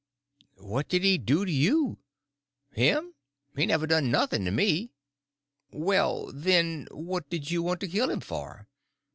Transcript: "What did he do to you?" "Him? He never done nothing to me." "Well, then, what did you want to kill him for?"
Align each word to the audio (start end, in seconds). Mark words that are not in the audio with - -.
"What 0.57 0.89
did 0.89 1.03
he 1.03 1.19
do 1.19 1.45
to 1.45 1.51
you?" 1.51 1.99
"Him? 2.71 3.13
He 3.55 3.67
never 3.67 3.85
done 3.85 4.09
nothing 4.09 4.45
to 4.45 4.49
me." 4.49 4.89
"Well, 5.71 6.31
then, 6.33 6.87
what 6.89 7.29
did 7.29 7.51
you 7.51 7.61
want 7.61 7.81
to 7.81 7.87
kill 7.87 8.09
him 8.09 8.21
for?" 8.21 8.67